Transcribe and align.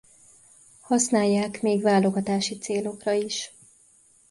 Használják 0.81 1.61
még 1.61 1.81
válogatási 1.81 2.57
célokra 2.57 3.11
is. 3.11 3.53